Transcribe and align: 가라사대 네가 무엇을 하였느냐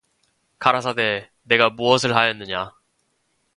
가라사대 0.57 1.29
네가 1.43 1.69
무엇을 1.69 2.15
하였느냐 2.15 2.71